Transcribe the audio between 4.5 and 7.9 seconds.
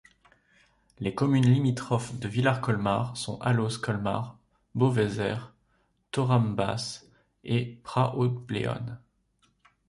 Beauvezer, Thorame-Basse et